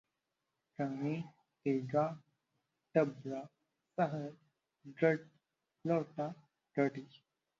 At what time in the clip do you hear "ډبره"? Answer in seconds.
2.93-3.41